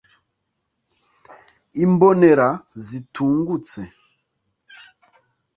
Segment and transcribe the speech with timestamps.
[1.85, 2.47] imbonera
[2.85, 3.79] zitungutse